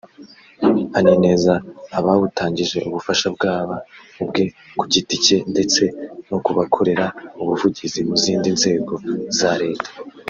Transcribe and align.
anizeza 0.97 1.53
abawutangije 1.97 2.77
ubufasha 2.87 3.27
bwaba 3.35 3.75
ubwe 4.21 4.43
ku 4.77 4.83
giti 4.91 5.15
cye 5.25 5.37
ndetse 5.51 5.83
no 6.29 6.37
kubakorera 6.45 7.05
ubuvugizi 7.41 7.99
mu 8.07 8.15
zindi 8.23 8.49
nzego 8.57 8.93
za 9.39 9.51
Leta 9.63 9.89